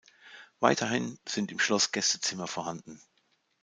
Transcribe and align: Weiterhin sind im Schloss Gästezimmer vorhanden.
Weiterhin 0.59 1.19
sind 1.29 1.51
im 1.51 1.59
Schloss 1.59 1.91
Gästezimmer 1.91 2.47
vorhanden. 2.47 2.99